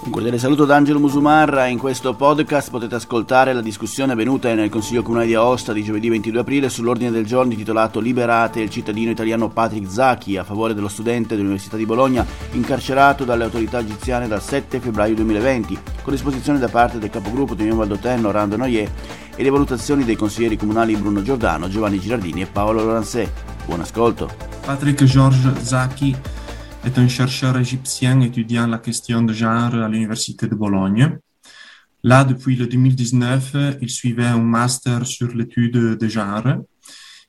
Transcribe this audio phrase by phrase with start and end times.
[0.00, 1.66] Un cordiale saluto da Angelo Musumarra.
[1.66, 6.08] In questo podcast potete ascoltare la discussione avvenuta nel Consiglio Comunale di Aosta di giovedì
[6.08, 10.88] 22 aprile sull'ordine del giorno intitolato Liberate il cittadino italiano Patrick Zaki a favore dello
[10.88, 16.68] studente dell'Università di Bologna incarcerato dalle autorità egiziane dal 7 febbraio 2020, con disposizione da
[16.68, 18.90] parte del capogruppo di Unione Valdoterno Rando Noyer
[19.34, 23.30] e le valutazioni dei consiglieri comunali Bruno Giordano, Giovanni Girardini e Paolo Loransè.
[23.66, 24.30] Buon ascolto.
[24.64, 26.16] Patrick Georges Zaki
[26.84, 31.18] est un chercheur égyptien étudiant la question de genre à l'Université de Bologne.
[32.02, 36.62] Là, depuis le 2019, il suivait un master sur l'étude de genre.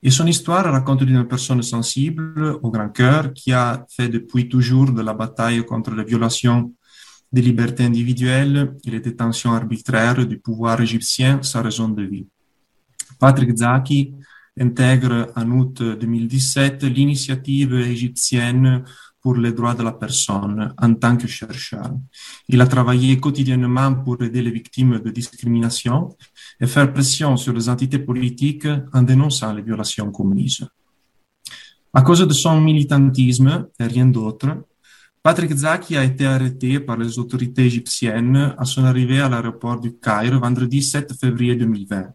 [0.02, 4.92] Et son histoire raconte d'une personne sensible, au grand cœur, qui a fait depuis toujours
[4.92, 6.72] de la bataille contre les violations
[7.32, 12.26] des libertés individuelles et les détentions arbitraires du pouvoir égyptien sa raison de vie.
[13.18, 14.14] Patrick Zaki
[14.58, 18.84] intègre en août 2017 l'initiative égyptienne
[19.20, 21.90] pour les droits de la personne en tant que chercheur.
[22.48, 26.16] Il a travaillé quotidiennement pour aider les victimes de discrimination
[26.60, 30.66] et faire pression sur les entités politiques en dénonçant les violations commises.
[31.92, 34.48] À cause de son militantisme et rien d'autre,
[35.22, 39.98] Patrick Zaki a été arrêté par les autorités égyptiennes à son arrivée à l'aéroport du
[39.98, 42.14] Caire vendredi 7 février 2020.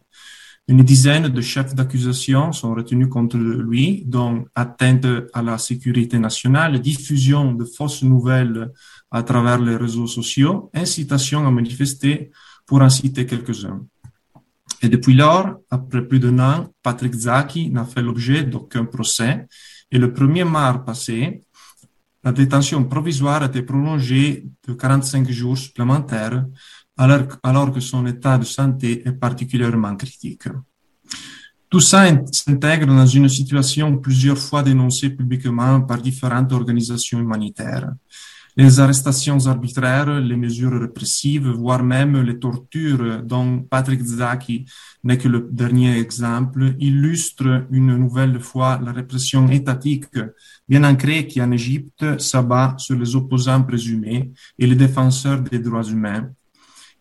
[0.68, 6.80] Une dizaine de chefs d'accusation sont retenus contre lui, dont atteinte à la sécurité nationale,
[6.80, 8.72] diffusion de fausses nouvelles
[9.12, 12.32] à travers les réseaux sociaux, incitation à manifester
[12.66, 13.86] pour en citer quelques-uns.
[14.82, 19.46] Et depuis lors, après plus d'un an, Patrick Zaki n'a fait l'objet d'aucun procès
[19.92, 21.42] et le 1er mars passé,
[22.24, 26.44] la détention provisoire a été prolongée de 45 jours supplémentaires
[26.96, 30.48] alors, alors que son état de santé est particulièrement critique.
[31.68, 37.92] Tout ça s'intègre dans une situation plusieurs fois dénoncée publiquement par différentes organisations humanitaires.
[38.58, 44.64] Les arrestations arbitraires, les mesures répressives, voire même les tortures dont Patrick Zaki
[45.04, 50.18] n'est que le dernier exemple, illustrent une nouvelle fois la répression étatique
[50.66, 55.84] bien ancrée qui en Égypte s'abat sur les opposants présumés et les défenseurs des droits
[55.84, 56.30] humains,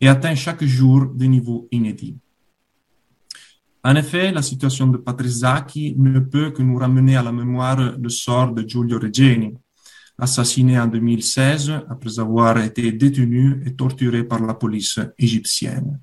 [0.02, 2.18] et atteint chaque jour des niveaux inédits.
[3.84, 8.10] En effet, la situation de Patrizaki ne peut que nous ramener à la mémoire le
[8.10, 9.54] sort de Giulio Regeni,
[10.18, 16.00] assassiné en 2016 après avoir été détenu et torturé par la police égyptienne.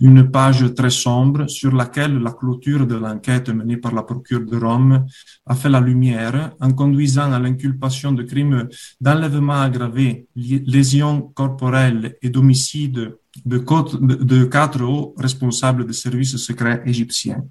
[0.00, 4.56] Une page très sombre sur laquelle la clôture de l'enquête menée par la procureure de
[4.56, 5.06] Rome
[5.46, 8.68] a fait la lumière en conduisant à l'inculpation de crimes
[9.00, 17.44] d'enlèvement aggravé, lésions corporelles et d'homicide de, quatre hauts responsables des services secrets égyptiens.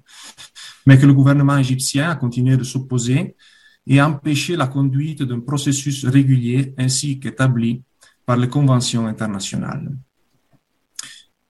[0.86, 3.36] Mais que le gouvernement égyptien a continué de s'opposer
[3.86, 7.82] et empêcher la conduite d'un processus régulier ainsi qu'établi
[8.24, 9.94] par les conventions internationales.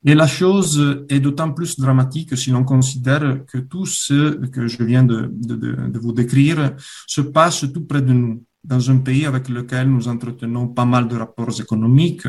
[0.06, 4.82] Et la chose est d'autant plus dramatique si l'on considère que tout ce que je
[4.82, 9.48] viens de, de, vous décrire se passe tout près de nous, dans un pays avec
[9.48, 12.26] lequel nous entretenons pas mal de rapports économiques,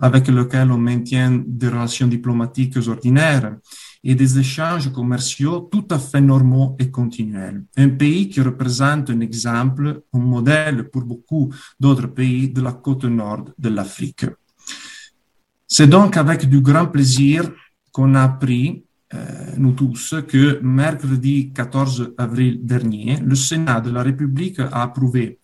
[0.00, 3.56] avec lequel on maintient des relations diplomatiques ordinaires
[4.02, 7.64] et des échanges commerciaux tout à fait normaux et continuels.
[7.76, 13.04] Un pays qui représente un exemple, un modèle pour beaucoup d'autres pays de la côte
[13.04, 14.26] nord de l'Afrique.
[15.66, 17.50] C'est donc avec du grand plaisir
[17.92, 24.02] qu'on a appris, euh, nous tous, que mercredi 14 avril dernier, le Sénat de la
[24.02, 25.40] République a approuvé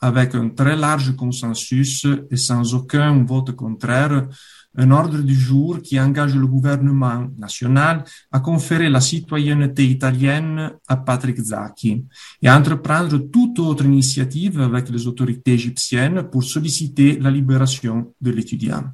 [0.00, 4.28] avec un très large consensus et sans aucun vote contraire
[4.76, 10.96] un ordre du jour qui engage le gouvernement national à conférer la citoyenneté italienne à
[10.96, 12.04] Patrick Zaki
[12.42, 18.30] et à entreprendre toute autre initiative avec les autorités égyptiennes pour solliciter la libération de
[18.30, 18.84] l'étudiant.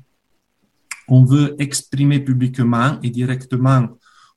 [1.08, 3.88] On veut exprimer publiquement et directement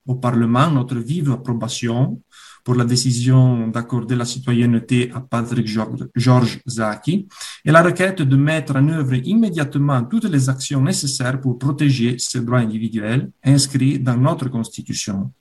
[0.06, 2.22] au Parlement notre vive approbation
[2.67, 5.66] pour la décision d'accorder la citoyenneté à Patrick
[6.13, 7.25] Georges Zaki
[7.63, 12.41] et la requête de mettre en œuvre immédiatement toutes les actions nécessaires pour protéger ces
[12.41, 15.31] droits individuels inscrits dans notre Constitution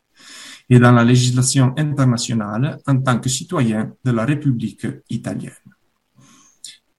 [0.70, 5.68] et dans la législation internationale en tant que citoyen de la République italienne.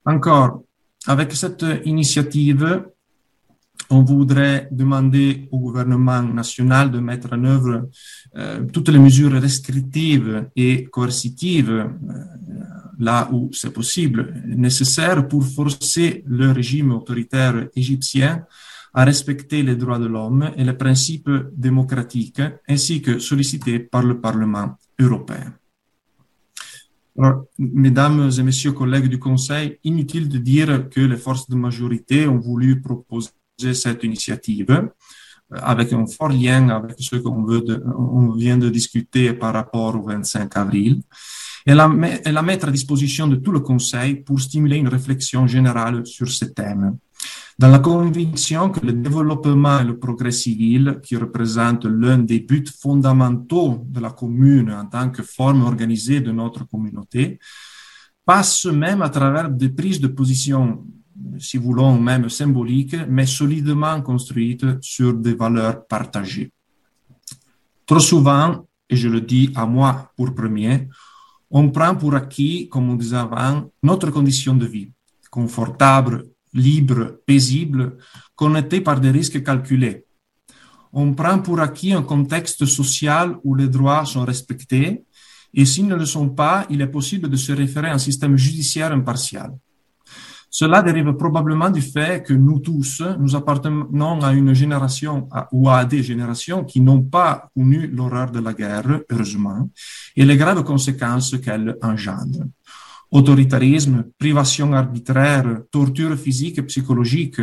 [0.05, 0.61] Encore,
[1.05, 2.83] avec cette initiative,
[3.89, 7.89] on voudrait demander au gouvernement national de mettre en œuvre
[8.35, 11.87] euh, toutes les mesures restrictives et coercitives, euh,
[12.99, 18.45] là où c'est possible, nécessaires pour forcer le régime autoritaire égyptien
[18.93, 24.19] à respecter les droits de l'homme et les principes démocratiques, ainsi que sollicités par le
[24.19, 25.53] Parlement européen.
[27.19, 32.27] Alors, mesdames et messieurs collègues du Conseil, inutile de dire que les forces de majorité
[32.27, 34.87] ont voulu proposer cette initiative euh,
[35.51, 37.63] avec un fort lien avec ce qu'on veut
[37.97, 41.01] on vient de discuter par rapport au 25 avril
[41.65, 41.91] et la,
[42.25, 46.29] et la mettre à disposition de tout le Conseil pour stimuler une réflexion générale sur
[46.29, 46.97] ce thème.
[47.59, 52.69] Dans la conviction que le développement et le progrès civil, qui représentent l'un des buts
[52.79, 57.39] fondamentaux de la commune en tant que forme organisée de notre communauté,
[58.23, 60.85] passent même à travers des prises de position,
[61.39, 66.51] si voulons même symboliques, mais solidement construites sur des valeurs partagées.
[67.85, 70.87] Trop souvent, et je le dis à moi pour premier,
[71.49, 74.91] on prend pour acquis, comme on disait avant, notre condition de vie,
[75.31, 77.97] confortable, libre, paisible,
[78.35, 80.05] connectée par des risques calculés.
[80.91, 85.03] On prend pour acquis un contexte social où les droits sont respectés,
[85.53, 88.37] et s'ils ne le sont pas, il est possible de se référer à un système
[88.37, 89.53] judiciaire impartial.
[90.49, 95.83] Cela dérive probablement du fait que nous tous, nous appartenons à une génération ou à
[95.85, 99.69] des générations qui n'ont pas connu l'horreur de la guerre, heureusement,
[100.15, 102.45] et les graves conséquences qu'elle engendre.
[103.11, 107.41] Autoritarisme, privation arbitraire, torture physique et psychologique,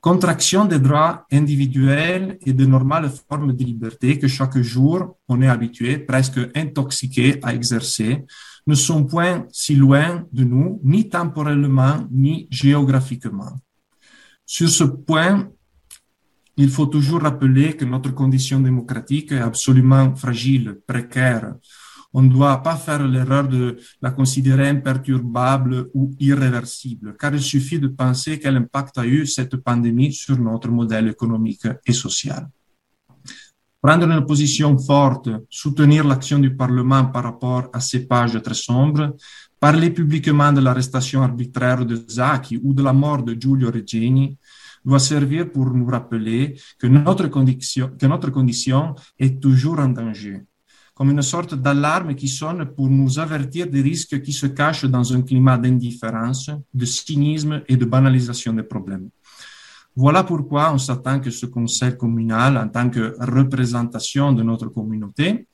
[0.00, 5.48] contraction des droits individuels et de normales formes de liberté que chaque jour on est
[5.48, 8.24] habitué, presque intoxiqué à exercer,
[8.66, 13.60] ne sont point si loin de nous, ni temporellement, ni géographiquement.
[14.46, 15.48] Sur ce point,
[16.56, 21.54] il faut toujours rappeler que notre condition démocratique est absolument fragile, précaire.
[22.12, 27.80] On ne doit pas faire l'erreur de la considérer imperturbable ou irréversible, car il suffit
[27.80, 32.48] de penser quel impact a eu cette pandémie sur notre modèle économique et social.
[33.86, 39.14] Prendre une position forte, soutenir l'action du Parlement par rapport à ces pages très sombres,
[39.60, 44.38] parler publiquement de l'arrestation arbitraire de Zaki ou de la mort de Giulio Regeni,
[44.82, 50.40] doit servir pour nous rappeler que notre condition, que notre condition est toujours en danger,
[50.94, 55.12] comme une sorte d'alarme qui sonne pour nous avertir des risques qui se cachent dans
[55.12, 59.10] un climat d'indifférence, de cynisme et de banalisation des problèmes.
[59.96, 65.46] Voilà pourquoi on s'attend que ce conseil communal, en tant que représentation de notre communauté,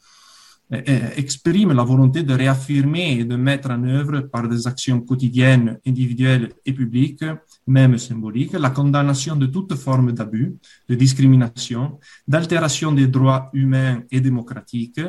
[0.73, 5.01] eh, eh, exprime la volonté de réaffirmer et de mettre en œuvre par des actions
[5.01, 7.25] quotidiennes, individuelles et publiques,
[7.67, 10.57] même symboliques, la condamnation de toute forme d'abus,
[10.89, 15.01] de discrimination, d'altération des droits humains et démocratiques.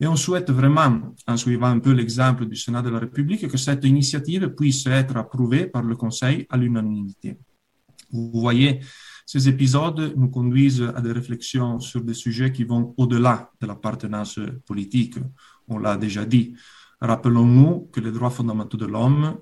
[0.00, 3.56] Et on souhaite vraiment, en suivant un peu l'exemple du Sénat de la République, que
[3.56, 7.38] cette initiative puisse être approuvée par le Conseil à l'unanimité.
[8.14, 8.80] Vous voyez,
[9.26, 14.38] ces épisodes nous conduisent à des réflexions sur des sujets qui vont au-delà de l'appartenance
[14.64, 15.16] politique.
[15.68, 16.54] On l'a déjà dit.
[17.00, 19.36] Rappelons-nous que les droits fondamentaux de l'homme,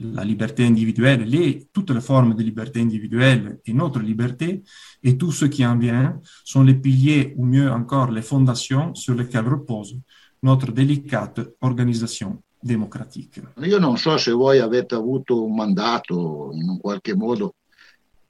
[0.00, 1.26] la liberté individuelle,
[1.72, 4.62] toutes les formes de liberté individuelle et notre liberté,
[5.02, 9.14] et tout ce qui en vient, sont les piliers, ou mieux encore les fondations sur
[9.14, 9.98] lesquelles repose
[10.42, 13.40] notre délicate organisation démocratique.
[13.62, 17.14] Io non so se voi avete avuto un mandato in un qualche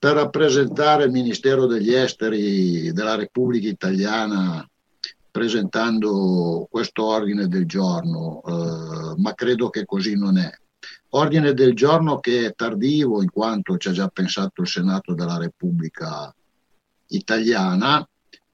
[0.02, 4.68] per rappresentare il Ministero degli Esteri della Repubblica Italiana
[5.30, 10.50] presentando questo ordine del giorno, eh, ma credo che così non è.
[11.10, 15.38] Ordine del giorno che è tardivo in quanto ci ha già pensato il Senato della
[15.38, 16.34] Repubblica
[17.10, 18.04] Italiana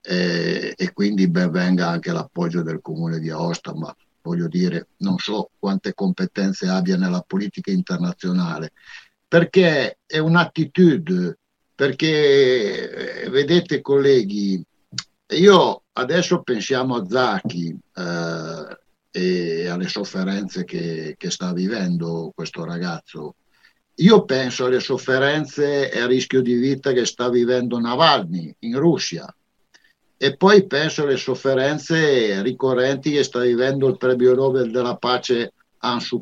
[0.02, 5.16] eh, e quindi ben venga anche l'appoggio del Comune di Aosta, ma voglio dire, non
[5.16, 8.72] so quante competenze abbia nella politica internazionale
[9.28, 11.36] perché è un'attitudine,
[11.74, 14.60] perché eh, vedete colleghi,
[15.30, 18.78] io adesso pensiamo a Zacchi eh,
[19.10, 23.36] e alle sofferenze che, che sta vivendo questo ragazzo.
[23.96, 29.26] Io penso alle sofferenze e al rischio di vita che sta vivendo Navalny in Russia
[30.16, 35.52] e poi penso alle sofferenze ricorrenti che sta vivendo il premio Nobel della pace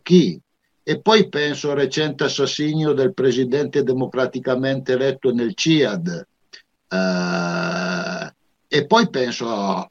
[0.02, 0.40] Kyi
[0.88, 6.26] e poi penso al recente assassinio del presidente democraticamente eletto nel CIAD.
[6.88, 8.34] Eh,
[8.68, 9.90] e poi penso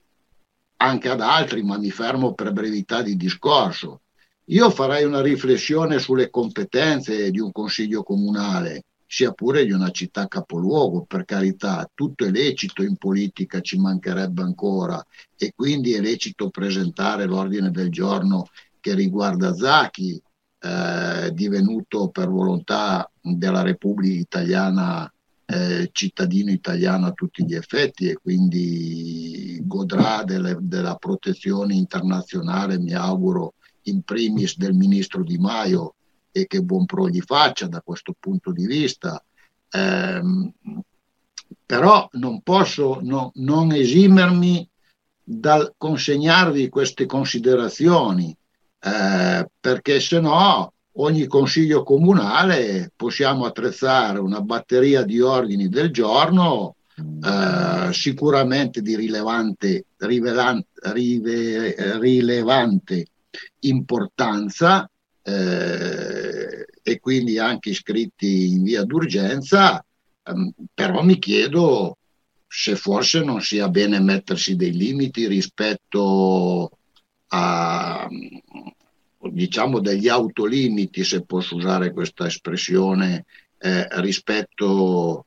[0.77, 4.03] anche ad altri, ma mi fermo per brevità di discorso.
[4.45, 10.29] Io farei una riflessione sulle competenze di un consiglio comunale, sia pure di una città
[10.29, 16.49] capoluogo, per carità, tutto è lecito in politica, ci mancherebbe ancora, e quindi è lecito
[16.49, 18.47] presentare l'ordine del giorno
[18.79, 20.21] che riguarda Zacchi,
[20.65, 25.09] eh, divenuto per volontà della Repubblica Italiana
[25.45, 32.93] eh, cittadino italiano a tutti gli effetti e quindi godrà delle, della protezione internazionale, mi
[32.93, 33.53] auguro,
[33.83, 35.93] in primis del ministro Di Maio
[36.31, 39.23] e che buon pro gli faccia da questo punto di vista.
[39.69, 40.21] Eh,
[41.63, 44.67] però non posso no, non esimermi
[45.23, 48.35] dal consegnarvi queste considerazioni,
[48.85, 56.75] eh, perché se no ogni consiglio comunale possiamo attrezzare una batteria di ordini del giorno
[56.95, 63.07] eh, sicuramente di rilevante, rivelante, rive, rilevante
[63.61, 64.87] importanza
[65.23, 69.83] eh, e quindi anche iscritti in via d'urgenza,
[70.23, 71.97] ehm, però mi chiedo
[72.47, 76.69] se forse non sia bene mettersi dei limiti rispetto
[77.29, 78.07] a
[79.31, 83.25] diciamo degli autolimiti, se posso usare questa espressione,
[83.57, 85.25] eh, rispetto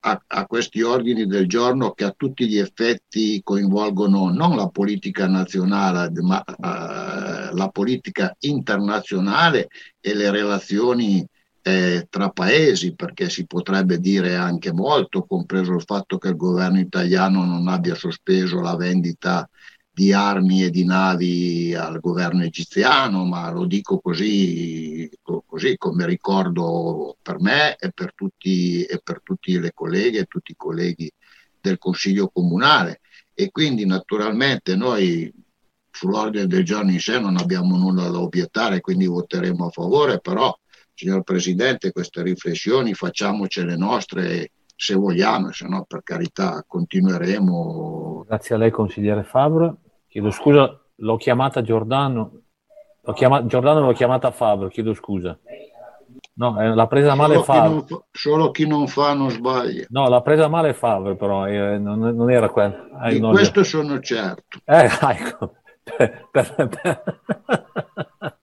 [0.00, 5.26] a, a, questi ordini del giorno che a tutti gli effetti coinvolgono non la politica
[5.26, 9.68] nazionale, ma uh, la politica internazionale
[10.00, 11.26] e le relazioni
[11.62, 16.78] eh, tra paesi, perché si potrebbe dire anche molto, compreso il fatto che il governo
[16.78, 19.48] italiano non abbia sospeso la vendita
[19.98, 25.10] di armi e di navi al governo egiziano, ma lo dico così,
[25.44, 30.52] così come ricordo per me e per, tutti, e per tutte le colleghe e tutti
[30.52, 31.10] i colleghi
[31.60, 33.00] del Consiglio Comunale.
[33.34, 35.34] E quindi naturalmente noi
[35.90, 40.56] sull'ordine del giorno in sé non abbiamo nulla da obiettare, quindi voteremo a favore, però
[40.94, 48.26] signor Presidente queste riflessioni facciamocele nostre se vogliamo, se no per carità continueremo.
[48.28, 49.74] Grazie a lei consigliere Favre.
[50.18, 52.40] Chiedo scusa, l'ho chiamata Giordano.
[53.02, 55.38] L'ho chiama, Giordano l'ho chiamata Favre, chiedo scusa.
[56.34, 57.84] No, eh, l'ha presa male solo Favre.
[57.84, 59.86] Chi solo chi non fa non sbaglia.
[59.90, 62.88] No, l'ha presa male Favre, però eh, non, non, era quello.
[63.00, 64.58] Eh, Di questo sono certo.
[64.64, 65.54] Eh, ecco.
[65.84, 67.20] Per, per, per.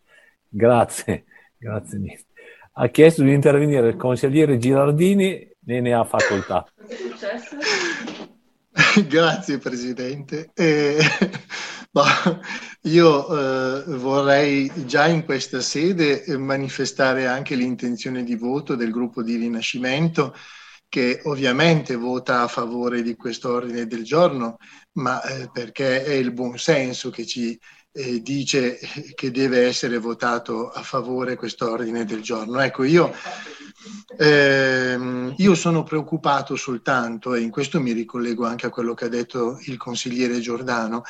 [0.48, 1.26] grazie,
[1.58, 2.26] grazie.
[2.72, 6.66] Ha chiesto di intervenire il consigliere Girardini, ne, ne ha facoltà.
[6.74, 7.55] Che è successo?
[9.08, 10.52] Grazie Presidente.
[11.96, 12.40] Eh,
[12.82, 19.38] io eh, vorrei già in questa sede manifestare anche l'intenzione di voto del gruppo di
[19.38, 20.36] Rinascimento
[20.90, 24.58] che ovviamente vota a favore di questo ordine del giorno,
[24.96, 27.58] ma eh, perché è il buon senso che ci
[27.94, 28.78] eh, dice
[29.14, 32.60] che deve essere votato a favore questo ordine del giorno.
[32.60, 33.14] Ecco, io
[34.18, 39.10] eh, io sono preoccupato soltanto, e in questo mi ricollego anche a quello che ha
[39.10, 41.04] detto il consigliere Giordano,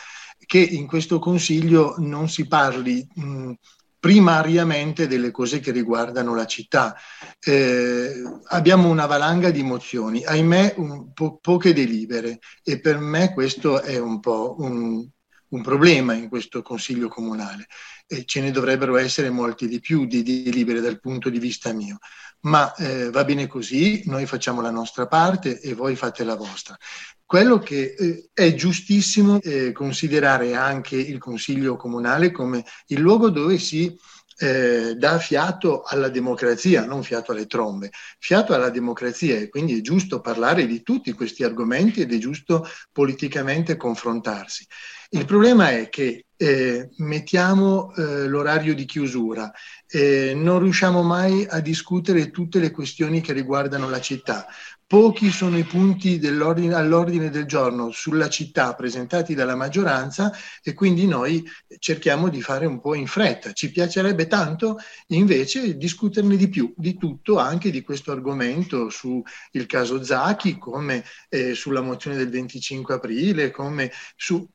[0.46, 3.54] che in questo consiglio non si parli mh,
[4.00, 6.96] primariamente delle cose che riguardano la città.
[7.40, 13.82] Eh, abbiamo una valanga di mozioni, ahimè un po- poche delibere e per me questo
[13.82, 15.04] è un po' un,
[15.48, 17.66] un problema in questo consiglio comunale
[18.08, 21.98] e ce ne dovrebbero essere molti di più di delibere dal punto di vista mio
[22.46, 26.78] ma eh, va bene così, noi facciamo la nostra parte e voi fate la vostra.
[27.26, 33.58] Quello che eh, è giustissimo eh, considerare anche il Consiglio Comunale come il luogo dove
[33.58, 33.98] si
[34.38, 39.82] eh, dà fiato alla democrazia, non fiato alle trombe, fiato alla democrazia e quindi è
[39.82, 44.68] giusto parlare di tutti questi argomenti ed è giusto politicamente confrontarsi.
[45.10, 49.52] Il problema è che eh, mettiamo eh, l'orario di chiusura,
[49.88, 54.48] eh, non riusciamo mai a discutere tutte le questioni che riguardano la città.
[54.88, 61.44] Pochi sono i punti all'ordine del giorno sulla città presentati dalla maggioranza e quindi noi
[61.80, 63.52] cerchiamo di fare un po' in fretta.
[63.52, 64.78] Ci piacerebbe tanto
[65.08, 69.24] invece discuterne di più, di tutto, anche di questo argomento sul
[69.66, 74.48] caso Zacchi, come eh, sulla mozione del 25 aprile, come su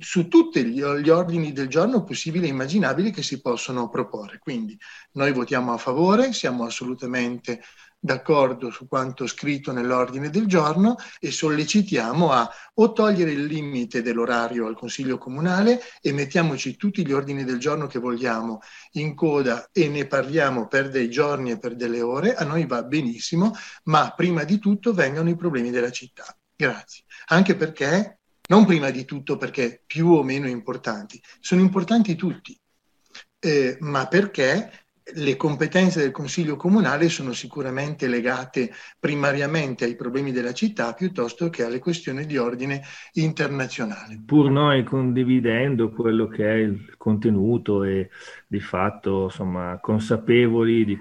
[0.00, 4.38] su tutti gli, gli, ordini del giorno possibili e immaginabili che si possono proporre.
[4.38, 4.78] Quindi
[5.12, 7.60] noi votiamo a favore, siamo assolutamente
[8.00, 14.68] d'accordo su quanto scritto nell'ordine del giorno e sollecitiamo a o togliere il limite dell'orario
[14.68, 18.60] al Consiglio Comunale e mettiamoci tutti gli ordini del giorno che vogliamo
[18.92, 22.84] in coda e ne parliamo per dei giorni e per delle ore, a noi va
[22.84, 23.52] benissimo,
[23.84, 26.24] ma prima di tutto vengano i problemi della città.
[26.54, 27.04] Grazie.
[27.26, 28.17] Anche perché,
[28.48, 32.58] non prima di tutto perché più o meno importanti, sono importanti tutti,
[33.38, 34.70] eh, ma perché
[35.14, 41.64] le competenze del Consiglio Comunale sono sicuramente legate primariamente ai problemi della città piuttosto che
[41.64, 42.82] alle questioni di ordine
[43.14, 44.20] internazionale.
[44.24, 48.10] Pur noi condividendo quello che è il contenuto e
[48.46, 50.98] di fatto insomma, consapevoli di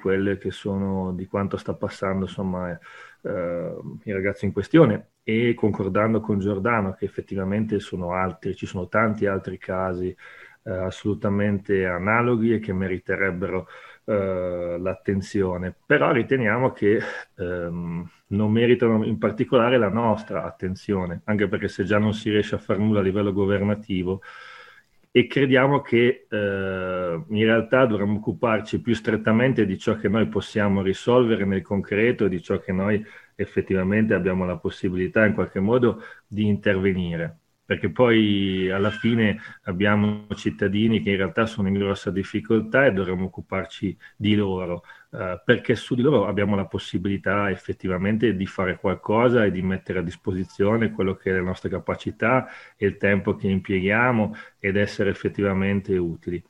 [0.50, 2.78] sono, di quanto sta passando insomma,
[3.24, 9.26] i ragazzi in questione e concordando con Giordano che effettivamente sono altri, ci sono tanti
[9.26, 10.16] altri casi
[10.64, 13.68] eh, assolutamente analoghi e che meriterebbero
[14.06, 17.00] eh, l'attenzione, però riteniamo che
[17.36, 22.56] ehm, non meritano in particolare la nostra attenzione, anche perché se già non si riesce
[22.56, 24.22] a fare nulla a livello governativo,
[25.18, 30.84] e crediamo che eh, in realtà dovremmo occuparci più strettamente di ciò che noi possiamo
[30.84, 36.46] risolvere nel concreto di ciò che noi effettivamente abbiamo la possibilità in qualche modo di
[36.46, 42.94] intervenire perché poi alla fine abbiamo cittadini che in realtà sono in grossa difficoltà e
[42.94, 48.78] dovremmo occuparci di loro, eh, perché su di loro abbiamo la possibilità effettivamente di fare
[48.80, 52.48] qualcosa e di mettere a disposizione quello che è la nostra capacità
[52.78, 56.42] e il tempo che impieghiamo ed essere effettivamente utili.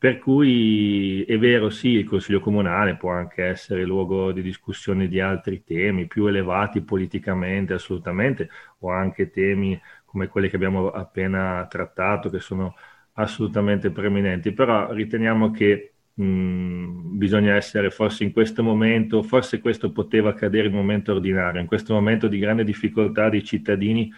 [0.00, 5.20] Per cui è vero, sì, il Consiglio Comunale può anche essere luogo di discussione di
[5.20, 8.48] altri temi più elevati politicamente, assolutamente,
[8.78, 9.78] o anche temi
[10.10, 12.74] come quelli che abbiamo appena trattato, che sono
[13.12, 20.30] assolutamente preeminenti, però riteniamo che mh, bisogna essere forse in questo momento, forse questo poteva
[20.30, 24.12] accadere in un momento ordinario, in questo momento di grande difficoltà dei cittadini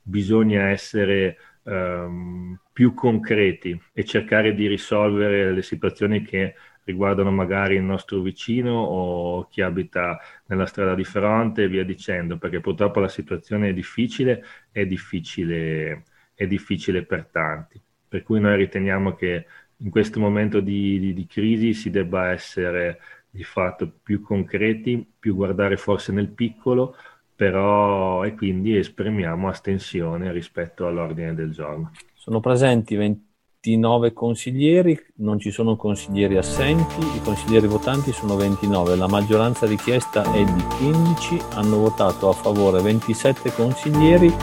[0.00, 6.54] bisogna essere um, più concreti e cercare di risolvere le situazioni che
[6.84, 12.38] riguardano magari il nostro vicino o chi abita nella strada di fronte e via dicendo,
[12.38, 17.80] perché purtroppo la situazione è difficile, è difficile, è difficile per tanti.
[18.08, 19.46] Per cui noi riteniamo che
[19.78, 25.34] in questo momento di, di, di crisi si debba essere di fatto più concreti, più
[25.34, 26.94] guardare forse nel piccolo,
[27.34, 31.92] però e quindi esprimiamo astensione rispetto all'ordine del giorno.
[32.14, 33.31] Sono presenti 20
[33.64, 40.24] 29 consiglieri, non ci sono consiglieri assenti, i consiglieri votanti sono 29, la maggioranza richiesta
[40.32, 44.34] è di 15, hanno votato a favore 27 consiglieri,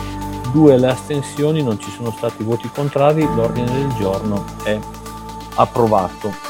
[0.52, 4.78] due le astensioni, non ci sono stati voti contrari, l'ordine del giorno è
[5.56, 6.49] approvato.